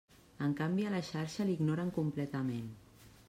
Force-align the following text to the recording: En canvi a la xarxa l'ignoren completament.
En 0.45 0.53
canvi 0.61 0.87
a 0.87 0.93
la 0.93 1.01
xarxa 1.09 1.45
l'ignoren 1.49 1.93
completament. 1.99 2.65